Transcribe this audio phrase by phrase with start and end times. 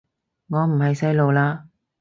[0.49, 1.65] 我唔係細路喇